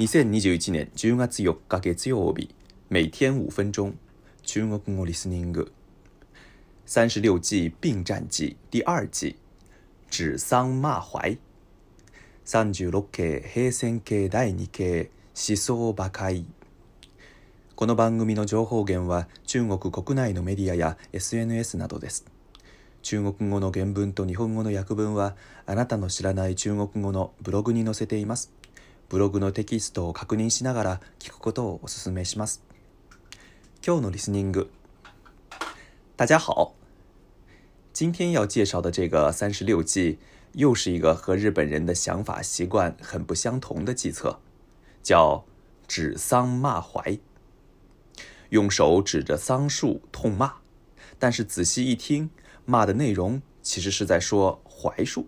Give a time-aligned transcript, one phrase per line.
[0.00, 2.48] 2021年10月4日月曜日
[2.88, 3.92] 每天5分钟
[4.42, 5.70] 中国語リスニング
[6.86, 9.36] 三十六计并战记第二季
[10.10, 11.36] 指桑骂槐
[12.46, 14.66] 36系平成系第2
[15.34, 16.46] 系思想馬壊
[17.74, 22.24] この番組の情報源は中国国内のメディアや SNS などです
[23.02, 25.36] 中国語の原文と日本語の訳文は
[25.66, 28.50] あなたの知らない中国語のブログに載せています
[29.10, 32.62] ブログのテキストを確認しながら聞くことをお勧めします。
[33.84, 34.70] 今日のリスニング。
[36.16, 36.76] 大家好，
[37.92, 40.20] 今天要介绍的这个三十六计，
[40.52, 44.38] 又是一个和日本人的想法习惯很不相同的计策，
[45.02, 45.44] 叫
[45.88, 47.18] 指桑骂槐。
[48.50, 50.54] 用手指着桑树痛骂，
[51.18, 52.30] 但是仔细一听，
[52.64, 55.26] 骂的内容其实是在说槐树，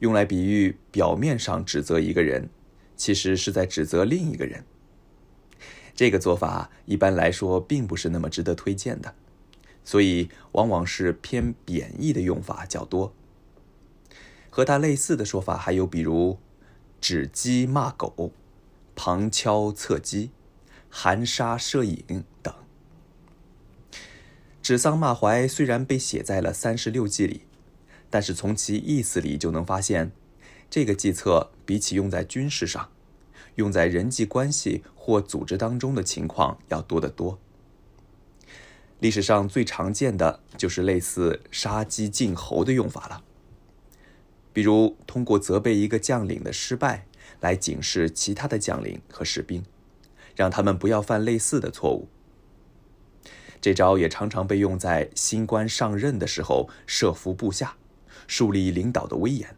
[0.00, 2.50] 用来比喻表面上指责一个人。
[2.98, 4.64] 其实是在指责另一个人，
[5.94, 9.14] 这个做法一般来说并不是那么值得推荐的，
[9.84, 13.14] 所以往往是偏贬义的用法较多。
[14.50, 16.36] 和它类似的说法还有比如
[17.00, 18.32] “指鸡骂狗”、
[18.96, 20.30] “旁敲侧击”、
[20.90, 22.02] “含沙射影”
[22.42, 22.52] 等。
[24.60, 27.42] 指桑骂槐虽然被写在了《三十六计》里，
[28.10, 30.10] 但是从其意思里就能发现。
[30.70, 32.90] 这个计策比起用在军事上，
[33.54, 37.38] 用在人际关系或组织当中的情况要多得多。
[39.00, 43.24] 历史上最常见的就是类似“杀鸡儆猴”的用法了，
[44.52, 47.06] 比如通过责备一个将领的失败
[47.40, 49.64] 来警示其他的将领和士兵，
[50.36, 52.08] 让他们不要犯类似的错误。
[53.62, 57.76] 这招也常常被用在新官上任的时候，设伏部下，
[58.26, 59.56] 树立领导的威严。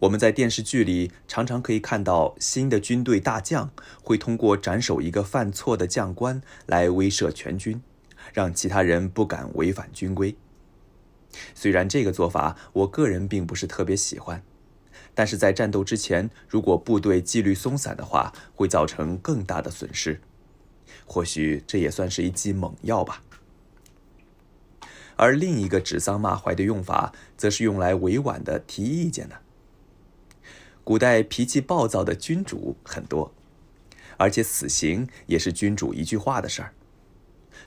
[0.00, 3.70] 我们在电视剧里常常可以看到，新的军队大将
[4.02, 7.82] 会通过斩首一个犯错的将官来威慑全军，
[8.32, 10.34] 让其他人不敢违反军规。
[11.54, 14.42] 虽然这个做法我个人并不是特别喜欢，
[15.14, 20.22] 但是在战斗之前，如果部队纪律松散的话，会造成更大的损失。
[21.04, 23.22] 或许这也算是一剂猛药吧。
[25.16, 29.42] 而另一个指桑骂槐的用法，则是用来委婉的提意见的。
[30.90, 33.32] 古代脾气暴躁的君主很多，
[34.16, 36.74] 而且死刑也是君主一句话的事儿，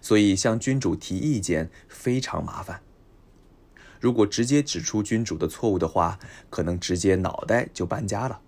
[0.01, 2.81] 所以向君主提意见非常麻烦。
[4.01, 6.19] 如果直接指出君主的错误的话，
[6.49, 8.41] 可能直接脑袋就搬家了。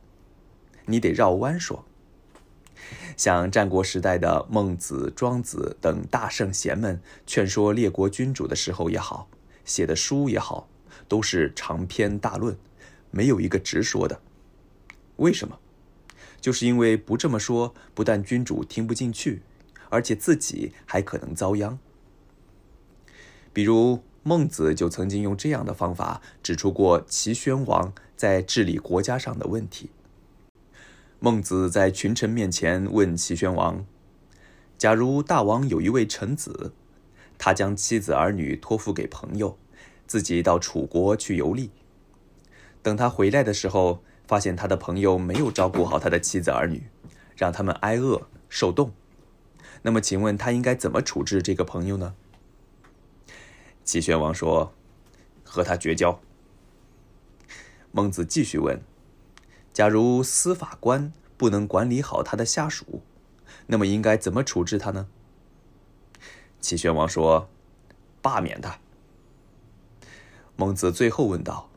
[0.88, 1.86] 你得绕弯说。
[3.16, 9.30] 像战国时代的孟子、庄子等大圣贤们劝说列国君主的时候也好，
[9.64, 10.68] 写的书也好，
[11.08, 12.58] 都是长篇大论，
[13.10, 14.20] 没有一个直说的。
[15.18, 15.60] 为什么？
[16.42, 19.42] 就是因为不这么说，不但君主听不进去，
[19.90, 21.80] 而且自己还可能遭殃。
[23.54, 29.90] 比如孟子就曾经用这样的方法指出过齐宣王在治理国家上的问题。
[31.20, 33.86] 孟子在群臣面前问齐宣王
[34.78, 36.74] ：“假如大王有一位臣子，
[37.38, 39.58] 他将妻子儿女托付给朋友，
[40.06, 41.72] 自己到楚国去游历，
[42.84, 46.84] 等他回来的时候。”发现他的朋友没有照顾好他的妻子儿女，
[47.36, 48.92] 让他们挨饿受冻，
[49.84, 52.16] 那么请问他应该怎么处置这个朋友呢？
[53.84, 54.74] 齐宣王说
[55.46, 56.20] ：“和他绝交。”
[57.92, 58.82] 孟子继续问
[59.72, 63.04] ：“假如司法官不能管理好他的下属，
[63.68, 65.08] 那么应该怎么处置他呢？”
[66.60, 67.48] 齐宣王说
[68.24, 68.80] ：“罢免他。”
[70.58, 71.70] 孟子最后问道。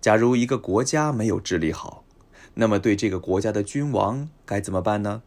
[0.00, 2.04] 假如一个国家没有治理好，
[2.54, 5.22] 那么对这个国家的君王该怎么办呢？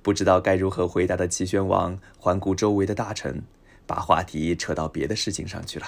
[0.00, 3.42] 不知道该如何回答的齐宣王环顾周围的大臣，
[3.84, 5.86] 把话题扯到别的事情上去了。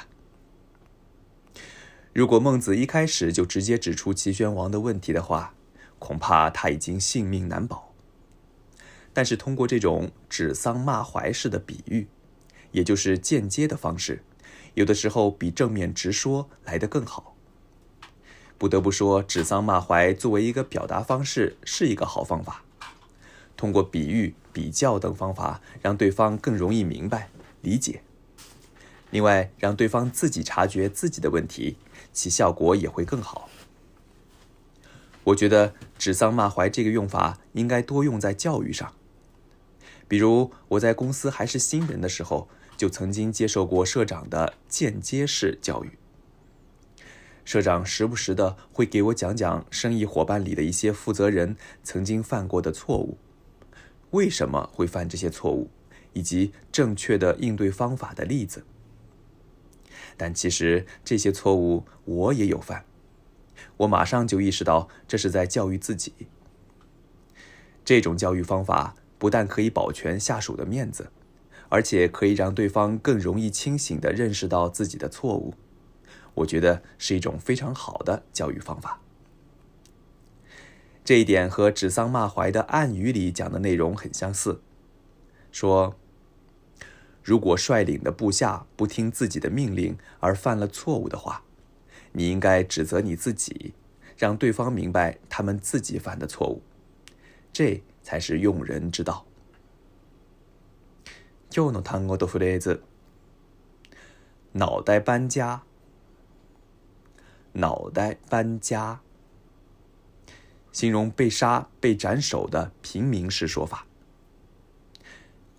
[2.13, 5.55] 如果孟子一开始就直接指出齐宣王的问题的话，
[6.01, 7.93] 恐怕他已经性命难保。
[9.13, 12.09] 但是通过这种指桑骂槐式的比喻，
[12.73, 14.25] 也就是间接的方式。
[14.75, 17.37] 有的时候比正面直说来得更好。
[18.57, 22.63] 不得不说，指桑骂槐作为一个表达方式是一个好方法。
[23.57, 27.29] 通过比喻、比较等方法，让对方更容易明白、
[27.61, 28.03] 理解。
[29.11, 31.77] 另外，让对方自己察觉自己的问题，
[32.13, 33.51] 其效果也会更好。
[35.25, 38.93] 我觉得指桑骂槐这个用法应该多用在教育上。
[40.09, 42.49] 比如我在公司还是新人的时候。
[42.77, 45.93] 就曾经接受过社长的间接式教育，
[47.45, 53.19] 社长时不时的会给我讲讲生意伙伴里的一些负责人曾经犯过的错误，
[54.11, 55.71] 为什么会犯这些错误，
[56.13, 58.65] 以及正确的应对方法的例子。
[60.17, 62.85] 但其实这些错误我也有犯，
[63.79, 66.13] 我马上就意识到这是在教育自己。
[67.85, 71.11] 这种教育方法不但可以保全下属的面子。
[71.73, 75.55] 而且可以让对方更容易清醒地认识到自己的错误，
[76.35, 79.01] 我觉得是一种非常好的教育方法。
[81.03, 84.61] 这一点和指桑骂槐的暗语里讲的内容很相似，
[85.51, 85.97] 说
[87.25, 91.43] 如果率领的部下不听自己的命令而犯了错误的话，
[92.13, 93.73] 你应该指责你自己，
[94.19, 96.61] 让对方明白他们自己犯的错误，
[97.51, 99.25] 这才是用人之道。
[101.55, 102.83] 今日の単語とフレーズ
[104.57, 105.61] 脑袋搬家
[107.55, 108.99] 脑袋搬家
[110.73, 113.85] 形容被杀、被斩首的平民式说法。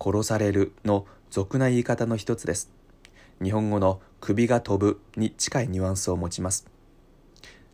[0.00, 2.72] 殺されるの俗な言い方の一つです。
[3.40, 6.66] 日本語の首が飛ぶに近いニュアンスを持ちます。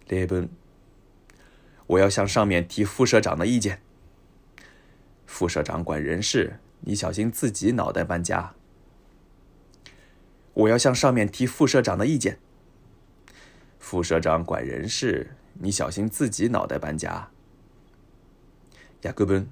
[0.09, 0.51] 例文。
[1.89, 3.81] 我要向上面提副社長的意见。
[5.25, 6.53] 副社長管人事，
[6.83, 8.55] 你小心自己脑袋搬家。
[10.55, 12.39] 我要向上面提副社长的意见。
[13.79, 17.29] 副社长管人事，你小心自己脑袋搬家。
[19.03, 19.47] やくぶ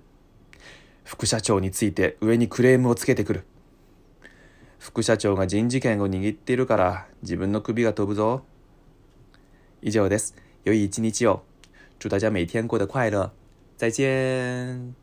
[1.04, 3.44] 副社長について上に来る。
[4.78, 8.42] 副社長が人事権を握っているから、自分の首が飛ぶぞ。
[9.82, 10.34] 以上です。
[10.64, 11.44] 良い一日を。
[12.00, 13.32] 祝大家每天过得快乐。
[13.76, 14.94] 再见。